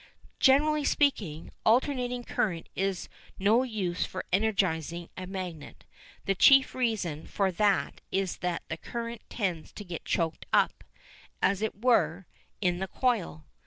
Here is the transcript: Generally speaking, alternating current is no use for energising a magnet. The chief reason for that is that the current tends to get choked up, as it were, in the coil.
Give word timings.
Generally 0.39 0.85
speaking, 0.85 1.51
alternating 1.63 2.23
current 2.23 2.67
is 2.75 3.07
no 3.37 3.61
use 3.61 4.03
for 4.03 4.25
energising 4.33 5.09
a 5.15 5.27
magnet. 5.27 5.83
The 6.25 6.33
chief 6.33 6.73
reason 6.73 7.27
for 7.27 7.51
that 7.51 8.01
is 8.11 8.37
that 8.37 8.63
the 8.67 8.77
current 8.77 9.21
tends 9.29 9.71
to 9.73 9.83
get 9.85 10.03
choked 10.03 10.47
up, 10.51 10.83
as 11.39 11.61
it 11.61 11.79
were, 11.83 12.25
in 12.61 12.79
the 12.79 12.87
coil. 12.87 13.45